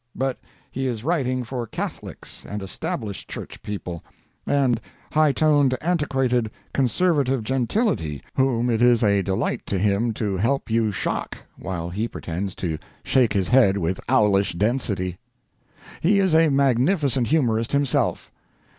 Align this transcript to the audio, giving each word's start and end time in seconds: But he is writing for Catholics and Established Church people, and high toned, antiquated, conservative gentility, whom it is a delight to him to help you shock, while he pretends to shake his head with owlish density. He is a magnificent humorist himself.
But 0.15 0.39
he 0.71 0.87
is 0.87 1.03
writing 1.03 1.43
for 1.43 1.67
Catholics 1.67 2.43
and 2.43 2.63
Established 2.63 3.29
Church 3.29 3.61
people, 3.61 4.03
and 4.47 4.81
high 5.11 5.31
toned, 5.31 5.77
antiquated, 5.79 6.49
conservative 6.73 7.43
gentility, 7.43 8.23
whom 8.33 8.71
it 8.71 8.81
is 8.81 9.03
a 9.03 9.21
delight 9.21 9.63
to 9.67 9.77
him 9.77 10.11
to 10.15 10.37
help 10.37 10.71
you 10.71 10.91
shock, 10.91 11.37
while 11.55 11.91
he 11.91 12.07
pretends 12.07 12.55
to 12.55 12.79
shake 13.03 13.33
his 13.33 13.49
head 13.49 13.77
with 13.77 13.99
owlish 14.09 14.53
density. 14.53 15.19
He 15.99 16.17
is 16.17 16.33
a 16.33 16.49
magnificent 16.49 17.27
humorist 17.27 17.71
himself. 17.71 18.31